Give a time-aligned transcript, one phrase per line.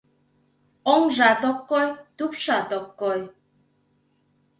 [0.93, 3.19] Оҥжат ок кой, тупшат ок кой